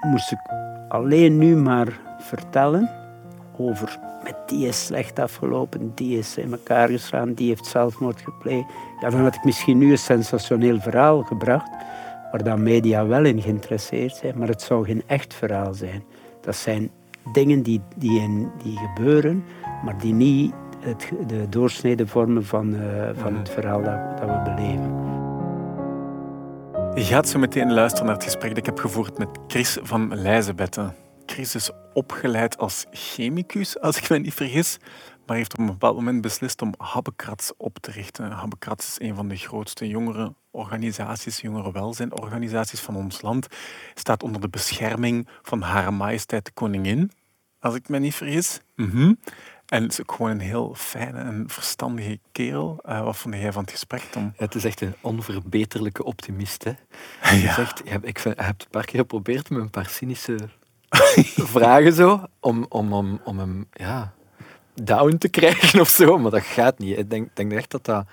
[0.00, 0.38] moest ik
[0.88, 2.90] alleen nu maar vertellen
[3.58, 8.66] over met die is slecht afgelopen, die is in elkaar geslaan, die heeft zelfmoord gepleegd.
[9.00, 11.70] Ja, dan had ik misschien nu een sensationeel verhaal gebracht,
[12.30, 16.02] waar dan media wel in geïnteresseerd zijn, maar het zou geen echt verhaal zijn.
[16.40, 16.90] Dat zijn
[17.32, 19.44] dingen die, die, die gebeuren,
[19.84, 22.80] maar die niet het, de doorsnede vormen van, uh,
[23.14, 25.05] van het verhaal dat, dat we beleven.
[26.96, 30.14] Je gaat zo meteen luisteren naar het gesprek dat ik heb gevoerd met Chris van
[30.14, 30.94] Leijzenbetten.
[31.26, 34.78] Chris is opgeleid als chemicus, als ik me niet vergis,
[35.26, 38.30] maar heeft op een bepaald moment beslist om Habbekrats op te richten.
[38.30, 43.46] Habbekrats is een van de grootste jongere organisaties, jongerenwelzijnorganisaties van ons land.
[43.94, 47.10] Staat onder de bescherming van Hare Majesteit de Koningin,
[47.60, 48.60] als ik me niet vergis.
[48.74, 49.18] Mm
[49.66, 52.78] En het is ook gewoon een heel fijne en verstandige kerel.
[52.88, 54.32] Uh, wat vond jij van het gesprek, Tom?
[54.36, 56.64] het is echt een onverbeterlijke optimist.
[56.64, 56.72] Hè?
[57.36, 57.54] Ja.
[57.54, 60.38] Zegt, ik heb het een paar keer geprobeerd met een paar cynische
[61.54, 64.12] vragen zo, om, om, om, om hem ja,
[64.74, 66.98] down te krijgen of zo, maar dat gaat niet.
[66.98, 68.06] Ik denk, denk echt dat dat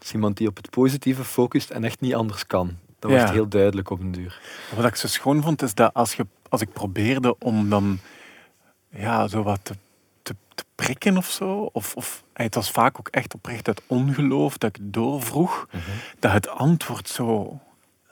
[0.00, 2.76] is iemand die op het positieve focust en echt niet anders kan.
[2.98, 4.40] Dat was heel duidelijk op een duur.
[4.76, 7.98] Wat ik zo schoon vond, is dat als, je, als ik probeerde om dan
[8.88, 9.74] ja, zo wat te,
[10.22, 14.58] te, te prikken of zo, of, of het was vaak ook echt oprecht uit ongeloof
[14.58, 15.80] dat ik doorvroeg, mm
[16.18, 17.60] dat het antwoord zo,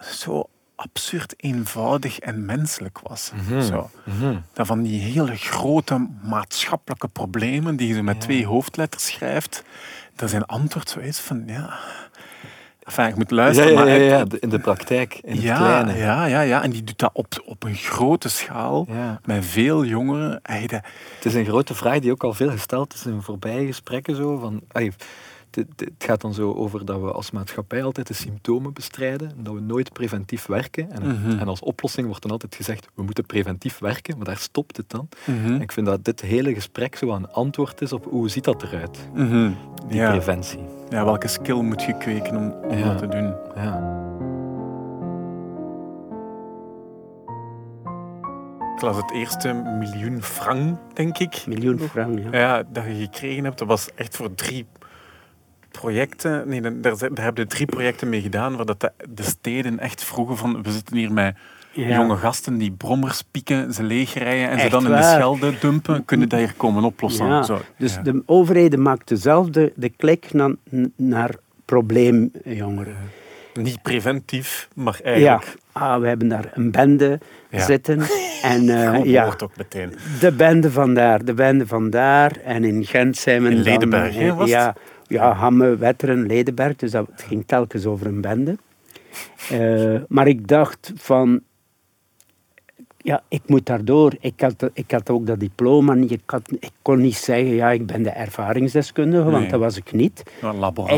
[0.00, 0.48] zo
[0.81, 3.31] absurd eenvoudig en menselijk was.
[3.34, 3.61] Mhm.
[3.61, 3.91] Zo.
[4.05, 4.36] Mhm.
[4.53, 9.64] Dat van die hele grote maatschappelijke problemen die je met twee hoofdletters schrijft,
[10.16, 11.78] dat zijn antwoord zo is van ja.
[12.82, 13.72] Enfin, ik moet luisteren.
[13.72, 15.96] Ja, ja, ja, ja, in de praktijk, in het kleine.
[15.96, 18.86] Ja, ja, ja, en die doet dat op, op een grote schaal,
[19.24, 20.40] met veel jongeren.
[20.42, 20.82] Het
[21.24, 24.16] is een grote vraag die ook al veel gesteld is in voorbije gesprekken.
[24.16, 24.60] Zo, van,
[25.56, 29.54] het, gaat dan zo over dat we als maatschappij altijd de symptomen bestrijden en dat
[29.54, 30.90] we nooit preventief werken.
[30.90, 31.38] En, mhm.
[31.38, 34.90] en als oplossing wordt dan altijd gezegd, we moeten preventief werken, maar daar stopt het
[34.90, 35.08] dan.
[35.24, 35.60] Mhm.
[35.60, 39.08] Ik vind dat dit hele gesprek zo een antwoord is op hoe ziet dat eruit,
[39.14, 39.56] mm
[39.88, 40.60] die preventie.
[40.88, 43.34] Ja, welke skill moet je kweken om, om dat te doen?
[43.54, 43.98] Ja.
[48.75, 51.46] Ik las het eerste miljoen frank, denk ik.
[51.46, 52.38] Miljoen frank, ja.
[52.38, 53.58] Ja, dat je gekregen hebt.
[53.58, 54.66] Dat was echt voor drie
[55.80, 60.04] projecten, nee, daar, daar hebben we drie projecten mee gedaan, waar dat de, steden echt
[60.04, 61.36] vroegen van, we zitten hier met
[61.72, 66.28] jonge gasten die brommers pieken, ze leegrijden en ze dan in de Schelde dumpen, kunnen
[66.28, 67.44] dat hier komen oplossen.
[67.44, 67.60] Zo.
[67.78, 70.54] Dus de overheden maakten zelf de, klik naar,
[70.96, 72.96] naar probleemjongeren.
[73.54, 75.44] Niet preventief, maar eigenlijk...
[75.44, 77.19] Ja, ah, we hebben daar een bende
[77.50, 78.00] zitten.
[78.42, 79.92] En, uh, ja, ook meteen.
[80.20, 82.32] De bende van daar, de bende van daar.
[82.44, 84.74] En in Gent zijn we in Ledenberg, dan, was ja,
[85.10, 86.76] ja, Hamme, Wetteren, Ledenberg.
[86.76, 88.56] Dus dat ging telkens over een bende.
[89.53, 91.41] Uh, maar ik dacht van...
[93.03, 94.12] Ja, ik moet daardoor.
[94.20, 95.94] Ik had, ik had ook dat diploma.
[95.94, 99.93] Ik, had, ik kon niet zeggen, ja, ik ben de ervaringsdeskundige, want dat was ik
[99.93, 100.22] niet.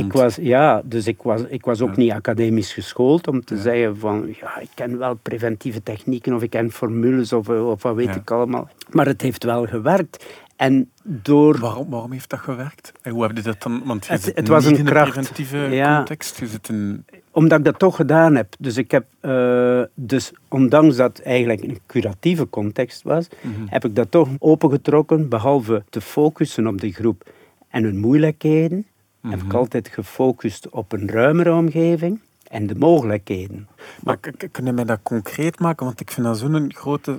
[0.04, 3.98] Ik was, ja, dus ik was, ik was ook niet academisch geschoold om te zeggen
[3.98, 8.16] van, ja, ik ken wel preventieve technieken of ik ken formules of, of wat weet
[8.16, 8.68] ik allemaal.
[8.90, 10.26] Maar het heeft wel gewerkt.
[10.62, 11.58] En door...
[11.58, 12.92] Waarom, waarom heeft dat gewerkt?
[13.02, 13.82] En hoe heb je dat dan...
[13.84, 15.10] Want je het, het was een in kracht.
[15.10, 16.38] preventieve context.
[16.38, 17.04] Je zit in...
[17.30, 18.54] Omdat ik dat toch gedaan heb.
[18.58, 19.04] Dus ik heb...
[19.22, 23.66] Uh, dus ondanks dat het eigenlijk een curatieve context was, mhm.
[23.66, 27.30] heb ik dat toch opengetrokken, behalve te focussen op de groep
[27.68, 28.86] en hun moeilijkheden,
[29.20, 29.56] heb ik mhm.
[29.56, 33.68] altijd gefocust op een ruimere omgeving en de mogelijkheden.
[34.02, 35.86] Maar, maar kun je mij dat concreet maken?
[35.86, 37.18] Want ik vind dat zo'n grote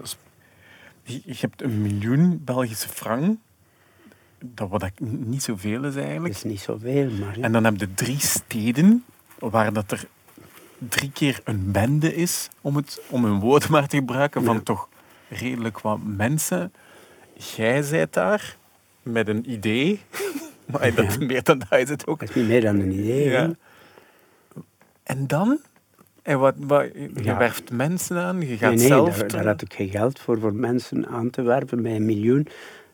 [1.04, 3.38] je hebt een miljoen Belgische frank.
[4.40, 6.34] Dat wat niet zoveel is eigenlijk.
[6.34, 7.38] Dat is niet zoveel, maar...
[7.40, 9.04] En dan heb je drie steden
[9.40, 10.08] waar dat er
[10.90, 14.90] drie keer een bende is, om, het, om een woord maar te gebruiken, van toch
[15.30, 16.74] redelijk wat mensen.
[17.56, 18.58] Jij zijt daar
[19.02, 20.00] met een idee.
[20.66, 22.20] Maar dat meer dan dat is het ook.
[22.20, 23.30] Dat is niet meer dan een idee.
[23.30, 23.52] Ja.
[25.04, 25.60] En dan
[26.24, 26.88] en wat, wat,
[27.22, 29.18] je werft mensen aan, je gaat nee, nee, zelf...
[29.18, 31.82] Daar, daar, had ik geen geld voor, voor mensen aan te werven.
[31.82, 32.48] Bij een miljoen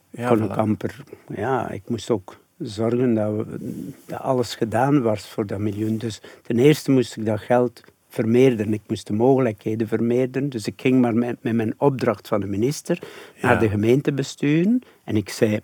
[0.09, 1.03] ja, kon ik amper...
[1.35, 3.57] Ja, ik moest ook zorgen dat, we,
[4.05, 5.97] dat, alles gedaan was voor dat miljoen.
[5.97, 8.73] Dus ten eerste moest ik dat geld vermeerderen.
[8.73, 10.49] Ik moest de mogelijkheden vermeerderen.
[10.49, 12.99] Dus ik ging maar met, met mijn opdracht van de minister
[13.41, 14.81] naar de gemeentebesturen.
[15.03, 15.59] En ik zei,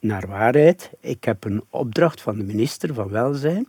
[0.00, 3.68] naar waarheid, ik heb een opdracht van de minister van Welzijn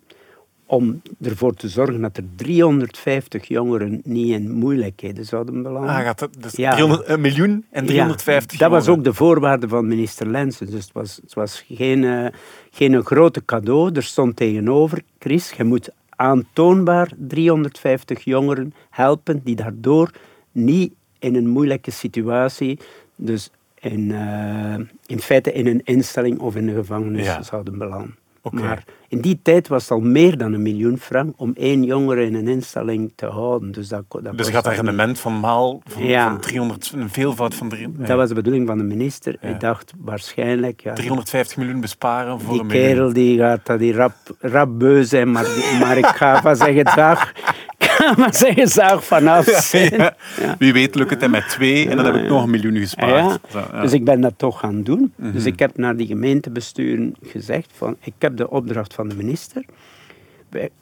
[0.65, 5.89] om ervoor te zorgen dat er 350 jongeren niet in moeilijkheden zouden belanden.
[5.89, 6.71] Ah, gaat dus ja.
[6.71, 10.71] 300, een miljoen en 350 ja, Dat was ook de voorwaarde van minister Lensen.
[10.71, 12.27] Dus het was, het was geen, uh,
[12.71, 13.91] geen grote cadeau.
[13.93, 20.11] Er stond tegenover, Chris, je moet aantoonbaar 350 jongeren helpen die daardoor
[20.51, 22.79] niet in een moeilijke situatie.
[23.15, 24.75] Dus in, uh,
[25.05, 28.15] in feite in een instelling of in een gevangenis zouden belanden.
[28.51, 32.25] Maar in die tijd was het al meer dan een miljoen frank om één jongere
[32.25, 33.71] in een instelling te houden.
[33.71, 36.29] Dus, dat, dat dus gaat een rendement van maal van, ja.
[36.29, 38.07] van 300, een veelvoud van 300.
[38.07, 39.37] Dat was de bedoeling van de minister.
[39.41, 40.81] Ik dacht waarschijnlijk...
[40.81, 42.85] Ja, 350 miljoen besparen voor die een miljoen.
[42.85, 45.45] Die kerel die gaat dat die rap, rap beu zijn, maar,
[45.79, 47.31] maar ik ga van zeggen, dag,
[48.17, 49.43] maar zeggen zaag vanaf.
[49.75, 50.15] Ja,
[50.57, 53.39] Wie weet lukt het hem met twee en dan heb ik nog een miljoen gespaard.
[53.81, 55.13] Dus ik ben dat toch gaan doen.
[55.15, 55.47] Dus mhm.
[55.47, 59.65] ik heb naar die gemeentebesturen gezegd van ik heb de opdracht van de minister.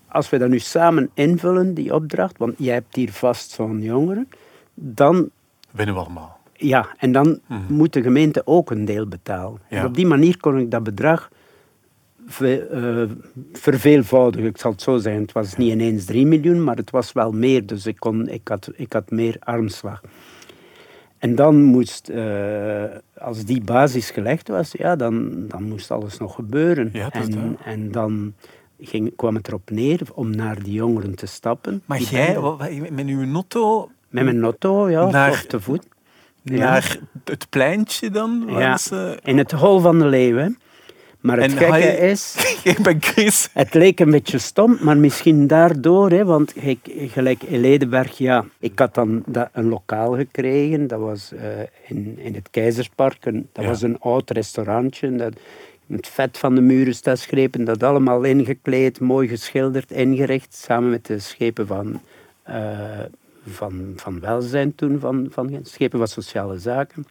[0.07, 4.27] Als we dat nu samen invullen, die opdracht, want jij hebt hier vast zo'n jongeren,
[4.73, 5.29] dan...
[5.71, 6.39] Winnen we allemaal.
[6.53, 7.73] Ja, en dan mhm.
[7.73, 9.59] moet de gemeente ook een deel betalen.
[9.69, 11.29] En op die manier kon ik dat bedrag
[13.53, 15.21] verveelvoudigen, ik zal het zo zeggen.
[15.21, 17.65] Het was niet ineens 3 miljoen, maar het was wel meer.
[17.65, 20.01] Dus ik, kon, ik, had, ik had meer armslag.
[21.17, 22.83] En dan moest, uh,
[23.17, 26.89] als die basis gelegd was, ja, dan, dan moest alles nog gebeuren.
[26.93, 28.33] Ja, en, en dan
[28.79, 31.81] ging, kwam het erop neer om naar die jongeren te stappen.
[31.85, 32.37] Maar jij,
[32.91, 33.89] met uw notto?
[34.09, 35.87] Met mijn notto, ja, naar, te voet.
[36.41, 38.43] Naar het pleintje dan?
[38.47, 38.77] Ja,
[39.23, 40.57] in het hol van de leeuwen.
[41.23, 42.35] Maar het gekke is...
[42.73, 43.49] ik ben Chris.
[43.53, 46.09] Het leek een beetje stom, maar misschien daardoor.
[46.09, 50.87] Hè, want ik, gelijk in Ledenberg, ja, ik had dan dat, een lokaal gekregen.
[50.87, 51.41] Dat was uh,
[51.87, 53.25] in, in het Keizerspark.
[53.25, 55.15] Een, dat was een oud restaurantje.
[55.15, 55.33] Dat,
[55.87, 57.65] het vet van de muren staat schepen.
[57.65, 60.55] Dat allemaal ingekleed, mooi geschilderd, ingericht.
[60.55, 62.01] Samen met de schepen van,
[62.49, 62.99] uh,
[63.45, 64.99] van, van welzijn toen.
[64.99, 67.05] Van, van schepen van sociale zaken.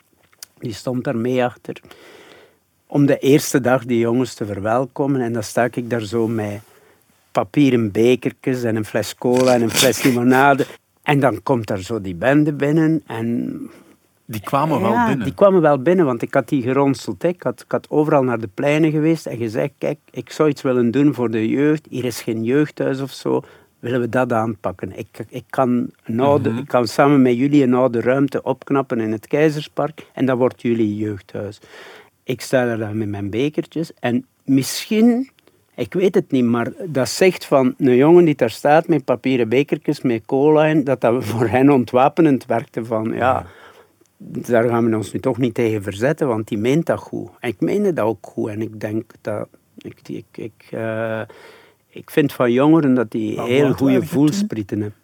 [0.59, 1.81] Die stond daar mee achter
[2.93, 5.21] om de eerste dag die jongens te verwelkomen.
[5.21, 6.61] En dan sta ik daar zo met
[7.31, 10.67] papieren bekertjes en een fles cola en een fles limonade.
[11.03, 13.61] En dan komt daar zo die bende binnen en...
[14.25, 15.25] Die kwamen wel binnen?
[15.25, 17.25] die kwamen wel binnen, want ik had die geronseld.
[17.25, 20.63] Ik had, ik had overal naar de pleinen geweest en gezegd, kijk, ik zou iets
[20.63, 21.87] willen doen voor de jeugd.
[21.91, 23.43] Hier is geen jeugdhuis of zo.
[23.79, 24.99] Willen we dat aanpakken?
[24.99, 26.59] Ik, ik, kan, een oude, mhm.
[26.59, 30.63] ik kan samen met jullie een oude ruimte opknappen in het Keizerspark en dat wordt
[30.63, 31.61] jullie jeugdhuis.
[32.25, 35.31] Ik sta daar dan met mijn bekertjes en misschien,
[35.75, 39.49] ik weet het niet, maar dat zegt van een jongen die daar staat met papieren
[39.49, 43.47] bekertjes, met cola en dat dat voor hen ontwapenend werkte van ja,
[44.47, 47.31] daar gaan we ons nu toch niet tegen verzetten, want die meent dat goed.
[47.41, 49.49] En ik meende dat ook goed en ik denk dat,
[49.79, 51.21] ik, ik, ik, uh,
[51.89, 55.01] ik vind van jongeren dat die heel goede voelsprieten hebben.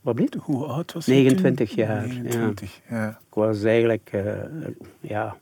[0.00, 0.34] Wat blieft?
[0.34, 2.06] Hoe oud was 29 jaar.
[2.06, 2.96] 29, ja.
[2.96, 3.08] ja.
[3.08, 4.32] Ik was eigenlijk, uh,
[5.00, 5.36] ja,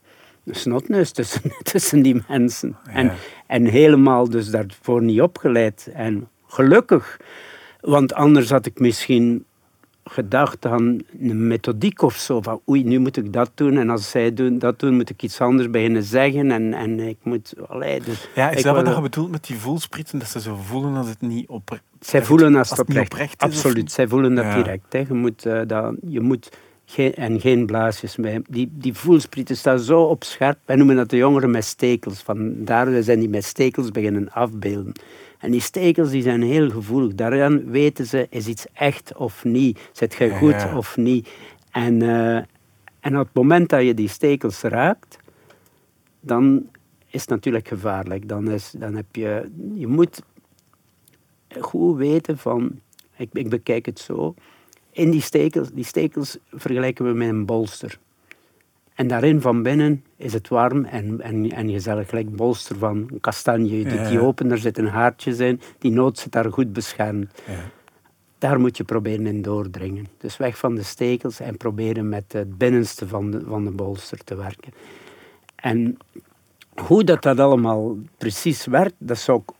[0.50, 1.42] snotneus tussen,
[1.72, 2.76] tussen die mensen.
[2.86, 3.12] En,
[3.46, 5.90] en helemaal dus daarvoor niet opgeleid.
[5.94, 7.20] En gelukkig,
[7.80, 9.44] want anders had ik misschien
[10.10, 12.40] gedacht aan een methodiek of zo.
[12.40, 13.76] Van oei, nu moet ik dat doen.
[13.76, 16.50] En als zij doen, dat doen, moet ik iets anders beginnen zeggen.
[16.50, 17.54] En, en ik moet...
[17.68, 20.18] Allee, dus ja, is dat wat je bedoelt met die voelspritten?
[20.18, 23.34] Dat ze zo voelen als het niet oprecht Zij voelen als het, oprecht, is.
[23.36, 24.92] Absoluut, zij voelen dat direct.
[24.92, 24.98] Hè.
[24.98, 26.50] Je, moet, uh, dat, je moet
[26.90, 28.40] geen, en geen blaasjes mee.
[28.48, 30.58] Die, die voelsprieten staan zo op scherp.
[30.64, 32.22] Wij noemen dat de jongeren met stekels.
[32.22, 34.92] Vandaar zijn die met stekels beginnen afbeelden.
[35.38, 37.14] En die stekels die zijn heel gevoelig.
[37.14, 39.88] Daaraan weten ze, is iets echt of niet?
[39.92, 41.28] Zit je goed of niet?
[41.70, 42.36] En, uh,
[43.00, 45.18] en op het moment dat je die stekels raakt,
[46.20, 46.66] dan
[47.06, 48.28] is het natuurlijk gevaarlijk.
[48.28, 49.50] Dan, is, dan heb je...
[49.74, 50.22] Je moet
[51.60, 52.80] goed weten van...
[53.16, 54.34] Ik, ik bekijk het zo
[54.98, 57.98] in die stekels, die stekels vergelijken we met een bolster.
[58.94, 63.20] En daarin van binnen is het warm en, en, en gezellig, gelijk bolster van een
[63.20, 63.78] kastanje.
[63.78, 67.42] Je doet die open, daar zitten haartjes in, die noot zit daar goed beschermd.
[67.46, 67.70] Ja.
[68.38, 70.06] Daar moet je proberen in doordringen.
[70.18, 74.24] Dus weg van de stekels en proberen met het binnenste van de, van de bolster
[74.24, 74.72] te werken.
[75.54, 75.96] En
[76.74, 79.54] hoe dat, dat allemaal precies werkt, dat zou ik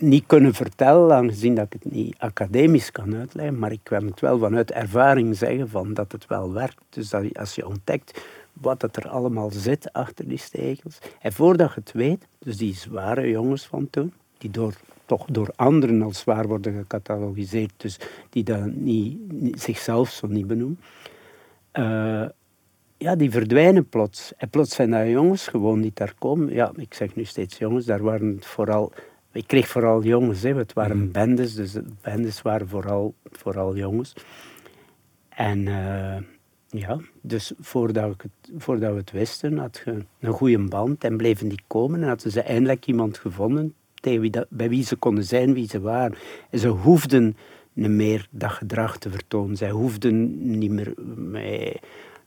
[0.00, 4.20] niet kunnen vertellen, aangezien dat ik het niet academisch kan uitleggen, maar ik kan het
[4.20, 6.82] wel vanuit ervaring zeggen van dat het wel werkt.
[6.88, 11.74] Dus dat als je ontdekt wat dat er allemaal zit achter die stekels, en voordat
[11.74, 14.74] je het weet, dus die zware jongens van toen, die door,
[15.04, 17.98] toch door anderen als zwaar worden gecatalogiseerd, dus
[18.30, 19.18] die dat niet,
[19.60, 20.80] zichzelf zo niet benoemen,
[21.72, 22.24] uh,
[22.98, 24.32] ja, die verdwijnen plots.
[24.36, 26.52] En plots zijn dat jongens gewoon die daar komen.
[26.52, 28.92] Ja, ik zeg nu steeds jongens, daar waren het vooral
[29.38, 30.54] ik kreeg vooral jongens, hè.
[30.54, 31.12] het waren mm.
[31.12, 34.12] bendes, dus de bendes waren vooral, vooral jongens.
[35.28, 36.16] En uh,
[36.66, 41.16] ja, dus voordat, ik het, voordat we het wisten, had je een goede band en
[41.16, 42.02] bleven die komen.
[42.02, 45.68] En hadden ze eindelijk iemand gevonden tegen wie dat, bij wie ze konden zijn wie
[45.68, 46.16] ze waren.
[46.50, 47.36] En ze hoefden
[47.72, 49.56] meer dat gedrag te vertonen.
[49.56, 50.94] Zij hoefden niet meer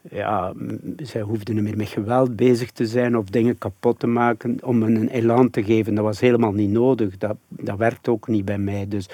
[0.10, 0.54] ja,
[0.98, 4.84] zij hoefden niet meer met geweld bezig te zijn of dingen kapot te maken om
[4.84, 5.96] een elan te geven.
[5.96, 7.18] Dat was helemaal niet nodig.
[7.18, 8.88] Dat, dat werkt ook niet bij mij.
[8.88, 9.10] Dus,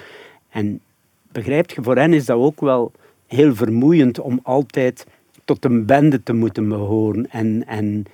[0.49, 0.79] en
[1.31, 2.91] begrijp je, voor hen is dat ook wel
[3.25, 5.05] heel vermoeiend om altijd
[5.45, 7.29] tot een bende te moeten behoren.
[7.29, 8.05] En, en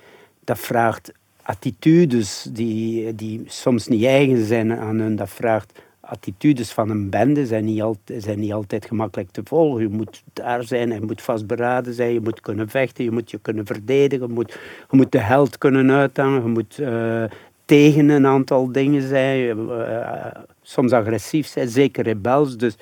[0.44, 1.12] dat vraagt
[1.42, 5.16] attitudes die, die soms niet eigen zijn aan hun.
[5.16, 5.82] Dat vraagt
[6.14, 9.82] attitudes van een bende zijn niet, altijd, zijn niet altijd gemakkelijk te volgen.
[9.82, 13.38] Je moet daar zijn, je moet vastberaden zijn, je moet kunnen vechten, je moet je
[13.42, 14.52] kunnen verdedigen, je moet,
[14.90, 17.24] je moet de held kunnen uithangen, je moet uh,
[17.64, 20.26] tegen een aantal dingen zijn, uh,
[20.62, 22.56] soms agressief zijn, zeker rebels.
[22.56, 22.76] Dus,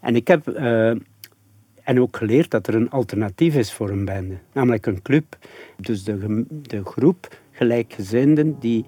[0.00, 0.46] en ik heb
[1.84, 5.36] en ook geleerd dat er een alternatief is voor een bende, namelijk een club.
[5.76, 8.84] Dus de, de groep gelijkgezinden die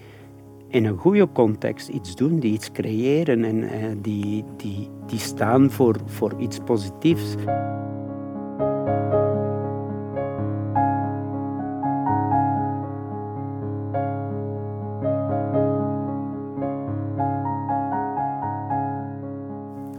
[0.68, 3.70] in een goede context iets doen, die iets creëren en uh,
[4.02, 7.34] die, die, die staan voor, voor iets positiefs.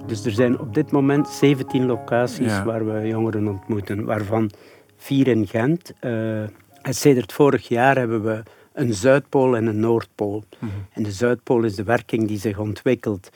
[0.06, 2.64] Dus er zijn op dit moment 17 locaties ja.
[2.64, 4.52] waar we jongeren ontmoeten, waarvan
[4.96, 5.94] vier in Gent.
[6.02, 8.44] Uh, en sedert vorig jaar hebben we
[8.78, 10.44] een Zuidpool en een Noordpool.
[10.60, 10.86] Mm -hmm.
[10.92, 13.30] En de Zuidpool is de werking die zich ontwikkelt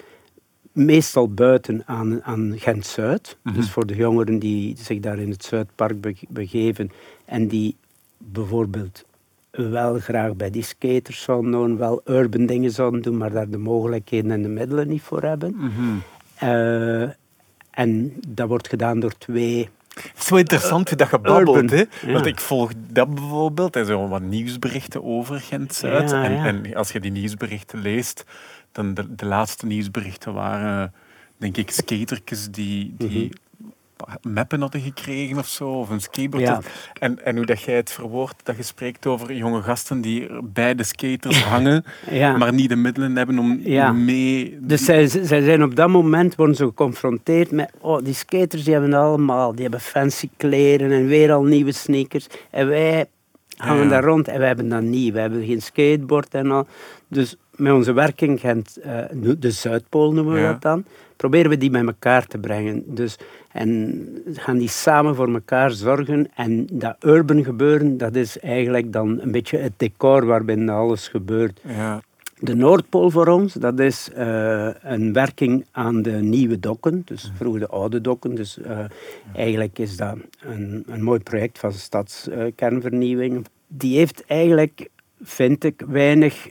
[0.71, 3.37] meestal buiten aan, aan Gent-Zuid.
[3.41, 3.61] Mm -hmm.
[3.61, 6.91] Dus voor de jongeren die zich daar in het Zuidpark begeven
[7.25, 7.75] en die
[8.17, 9.05] bijvoorbeeld
[9.51, 13.57] wel graag bij die skaters zouden doen, wel urban dingen zouden doen, maar daar de
[13.57, 15.53] mogelijkheden en de middelen niet voor hebben.
[15.55, 16.01] Mm -hmm.
[16.43, 17.09] uh,
[17.71, 19.69] en dat wordt gedaan door twee
[20.17, 21.83] is wel interessant dat je babbelt, hè?
[22.05, 26.11] Want ik volg dat bijvoorbeeld en zo wat nieuwsberichten over Gent-Zuid.
[26.11, 28.23] En, en, als je die nieuwsberichten leest,
[28.71, 30.93] dan de, de laatste nieuwsberichten waren,
[31.37, 33.49] denk ik, skatertjes die, die mm -hmm
[34.21, 36.43] meppen hadden gekregen of zo, of een skateboard.
[36.43, 36.61] Ja.
[36.99, 40.75] En, en hoe dat jij het verwoordt, dat je spreekt over jonge gasten die bij
[40.75, 42.37] de skaters hangen, ja.
[42.37, 43.91] maar niet de middelen hebben om ja.
[43.91, 44.57] mee...
[44.59, 48.73] Dus zij, zij zijn op dat moment worden ze geconfronteerd met, oh, die skaters die
[48.73, 52.27] hebben allemaal, die hebben fancy kleren en weer al nieuwe sneakers.
[52.49, 53.05] En wij
[53.55, 55.13] hangen daar rond en wij hebben dat niet.
[55.13, 56.67] We hebben geen skateboard en al.
[57.07, 61.71] Dus met onze werking, Gent, uh, de Zuidpool noemen we dat dan, proberen we die
[61.71, 62.83] met elkaar te brengen.
[62.85, 63.17] Dus,
[63.53, 66.27] en gaan die samen voor elkaar zorgen.
[66.35, 71.61] En dat urban gebeuren, dat is eigenlijk dan een beetje het decor waarbinnen alles gebeurt.
[71.67, 72.01] Ja.
[72.39, 77.59] De Noordpool voor ons, dat is uh, een werking aan de nieuwe dokken, dus vroeger
[77.59, 78.35] de oude dokken.
[78.35, 78.79] Dus uh,
[79.35, 83.45] eigenlijk is dat een, een mooi project van stadskernvernieuwing.
[83.67, 84.89] Die heeft eigenlijk,
[85.21, 86.49] vind ik, weinig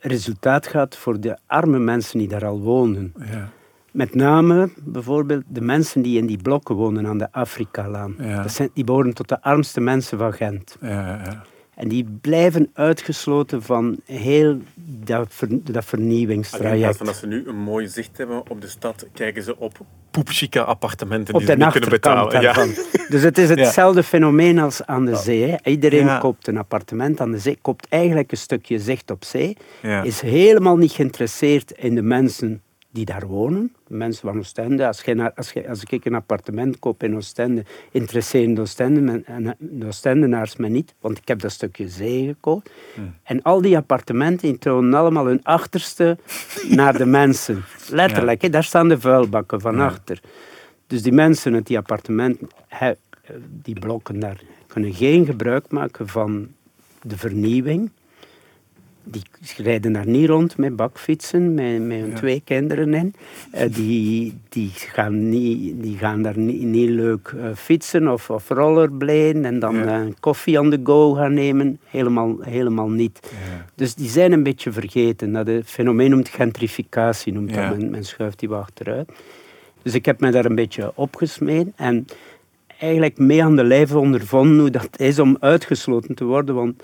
[0.00, 3.14] resultaat gehad voor de arme mensen die daar al woonden.
[3.30, 3.50] Ja.
[3.98, 8.14] Met name bijvoorbeeld de mensen die in die blokken wonen aan de Afrikalaan.
[8.18, 8.42] Ja.
[8.42, 10.76] Dat zijn, die behoren tot de armste mensen van Gent.
[10.80, 14.58] Ja, en die blijven uitgesloten van heel
[15.04, 16.74] dat, ver, dat vernieuwingstraject.
[16.74, 19.58] In plaats van dat ze nu een mooi zicht hebben op de stad, kijken ze
[19.58, 19.78] op
[20.10, 22.40] poepchique appartementen op die ze niet kunnen betalen.
[22.40, 22.54] Ja.
[23.08, 25.42] Dus het is hetzelfde fenomeen als aan de zee.
[25.42, 25.56] Hè.
[25.70, 26.18] Iedereen ja.
[26.18, 30.02] koopt een appartement aan de zee, koopt eigenlijk een stukje zicht op zee, ja.
[30.02, 34.86] is helemaal niet geïnteresseerd in de mensen die daar wonen, mensen van Oostende.
[34.86, 39.22] Als, je, als, je, als ik een appartement koop in Oostende, interesseren de, Oostende,
[39.58, 42.70] de Oostendenaars me niet, want ik heb dat stukje zee gekocht.
[42.94, 43.14] Hmm.
[43.22, 46.18] En al die appartementen die tonen allemaal hun achterste
[46.68, 47.64] naar de mensen.
[47.90, 48.48] Letterlijk, ja.
[48.48, 49.84] daar staan de vuilbakken van ja.
[49.84, 50.20] achter.
[50.86, 52.48] Dus die mensen uit die appartementen,
[53.62, 56.48] die blokken daar, kunnen geen gebruik maken van
[57.02, 57.90] de vernieuwing
[59.10, 59.22] die
[59.56, 62.14] rijden daar niet rond met bakfietsen, met, met hun ja.
[62.16, 63.14] twee kinderen in.
[63.54, 68.48] Uh, die, die, gaan niet, die gaan daar niet, niet leuk uh, fietsen of, of
[68.48, 70.02] rollerbladen en dan ja.
[70.02, 71.78] uh, koffie on the go gaan nemen.
[71.84, 73.18] Helemaal, helemaal niet.
[73.22, 73.64] Ja.
[73.74, 75.32] Dus die zijn een beetje vergeten.
[75.32, 77.76] Dat het fenomeen noemt gentrificatie, noemt dat.
[77.76, 79.10] Men, men schuift die wat achteruit.
[79.82, 82.06] Dus ik heb me daar een beetje opgesmeed en
[82.78, 86.54] eigenlijk mee aan de lijf ondervonden hoe dat is om uitgesloten te worden.
[86.54, 86.82] Want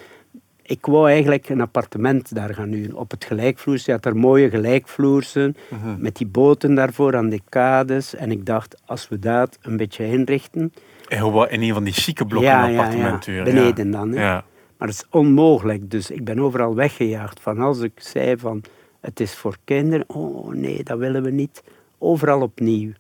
[0.67, 2.97] ik wou eigenlijk een appartement daar gaan huren.
[2.97, 3.85] Op het gelijkvloers.
[3.85, 5.57] Je had er mooie gelijkvloersen.
[5.73, 5.97] Uh -huh.
[5.97, 8.15] Met die boten daarvoor aan de kades.
[8.15, 10.73] En ik dacht, als we dat een beetje inrichten...
[11.09, 13.33] En in een van die chique blokken ja, appartementen.
[13.33, 13.45] Ja, ja.
[13.45, 14.11] Beneden dan.
[14.13, 14.23] Hè.
[14.23, 14.45] Ja.
[14.79, 15.91] Maar het is onmogelijk.
[15.91, 17.41] Dus ik ben overal weggejaagd.
[17.41, 18.63] Van als ik zei van,
[19.01, 20.09] het is voor kinderen.
[20.09, 21.63] Oh nee, dat willen we niet.
[21.99, 22.93] Overal opnieuw.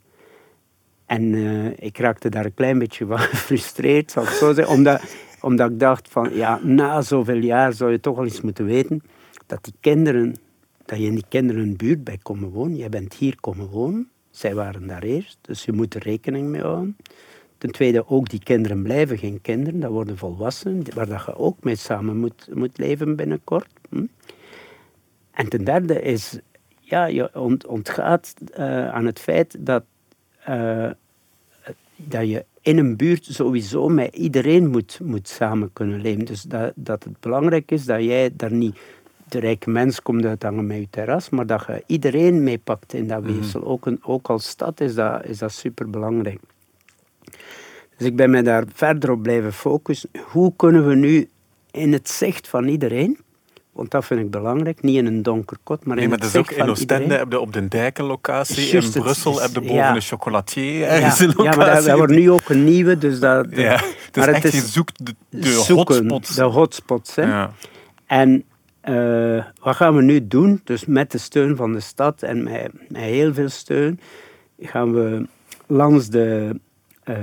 [1.06, 4.75] En uh, ik raakte daar een klein beetje van gefrustreerd, zal ik zo zeggen.
[4.75, 5.02] Omdat
[5.45, 9.03] omdat ik dacht van, ja, na zoveel jaar zou je toch al eens moeten weten
[9.47, 10.35] dat die kinderen,
[10.85, 12.77] dat je in die kinderen een buurt bij komen wonen.
[12.77, 14.09] Jij bent hier komen wonen.
[14.31, 16.97] Zij waren daar eerst, dus je moet er rekening mee houden.
[17.59, 21.63] Ten tweede, ook die kinderen blijven geen kinderen, dat worden volwassenen, waar dat je ook
[21.63, 23.69] mee samen moet, moet leven binnenkort.
[23.89, 24.07] Hm?
[25.31, 26.39] En ten derde is,
[26.81, 27.31] ja, je
[27.67, 29.85] ontgaat uh, aan het feit dat,
[30.49, 30.91] uh,
[31.97, 36.25] dat je in een buurt sowieso met iedereen moet, moet samen kunnen leven.
[36.25, 38.79] Dus dat, dat het belangrijk is dat jij daar niet
[39.29, 43.23] de rijke mens komt uithangen met je terras, maar dat je iedereen meepakt in dat
[43.23, 43.33] mhm.
[43.33, 43.65] weefsel.
[43.65, 46.41] ook, een, ook als stad is dat, is dat superbelangrijk.
[47.97, 50.11] Dus ik ben me daar verder op blijven focussen.
[50.25, 51.29] Hoe kunnen we nu
[51.71, 53.19] in het zicht van iedereen,
[53.75, 56.43] want dat vind ik belangrijk, niet in een donker kot, maar in het zicht van
[56.45, 56.64] iedereen.
[56.64, 59.95] in Oostende heb je op de Dijkenlocatie, in Brussel heb je boven ja.
[59.95, 63.47] een chocolatier ergens ja, Ja, maar dat, wordt nu ook een nieuwe, dus dat...
[63.50, 63.76] ja,
[64.11, 66.35] dus maar het is je zoekt de, de hotspots.
[66.35, 67.23] De hotspots, hè.
[67.23, 67.50] Ja.
[68.07, 68.45] En
[68.85, 70.61] uh, wat gaan we nu doen?
[70.64, 74.00] Dus met de steun van de stad en met, met heel veel steun
[74.59, 75.26] gaan we
[75.66, 76.61] langs de
[77.04, 77.16] uh,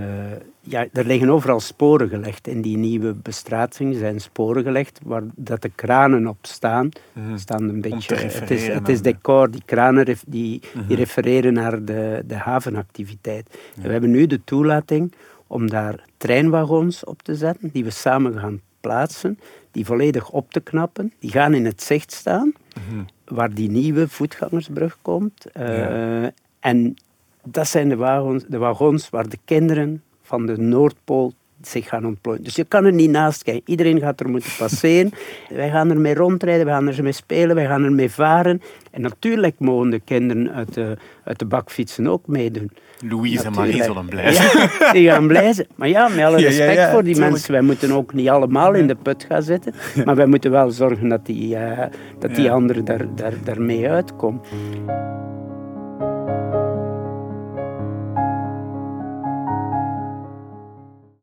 [0.59, 3.95] ja, er liggen overal sporen gelegd in die nieuwe bestrating.
[3.95, 6.89] zijn sporen gelegd waar dat de kranen op staan.
[7.13, 7.37] Mm.
[7.37, 10.93] staan een beetje, het is, het is decor, die kranen die, die mhm.
[10.93, 13.59] refereren naar de, de havenactiviteit.
[13.75, 15.13] we hebben nu de toelating
[15.47, 19.39] om daar treinwagons op te zetten, die we samen gaan plaatsen,
[19.71, 21.13] die volledig op te knappen.
[21.19, 22.53] Die gaan in het zicht staan,
[22.87, 23.03] mhm.
[23.25, 25.45] waar die nieuwe voetgangersbrug komt.
[25.57, 26.25] Uh,
[26.61, 26.95] En
[27.43, 31.33] dat zijn de wagons, de wagons waar de kinderen van de Noordpool
[31.67, 32.43] zich gaan ontplooien.
[32.43, 33.63] Dus je kan er niet naast kijken.
[33.65, 35.11] Iedereen gaat er moeten passeren.
[35.49, 38.61] wij gaan ermee rondrijden, wij gaan ermee spelen, wij gaan ermee varen.
[38.91, 42.71] En natuurlijk mogen de kinderen uit de, uit de bakfietsen ook meedoen.
[42.99, 44.69] Louise en Marie zullen blij zijn.
[44.79, 45.67] Ja, die gaan blij zijn.
[45.75, 47.51] Maar ja, met alle respect voor die mensen.
[47.51, 49.73] Wij moeten ook niet allemaal in de put gaan zitten.
[50.05, 51.79] Maar wij moeten wel zorgen dat die, uh,
[52.19, 54.41] dat die anderen daar, daar, daarmee uitkomen.